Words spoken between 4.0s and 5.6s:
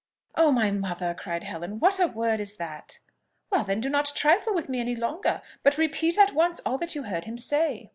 trifle with me any longer,